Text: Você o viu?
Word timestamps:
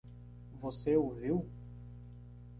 Você 0.59 0.97
o 0.97 1.11
viu? 1.11 1.47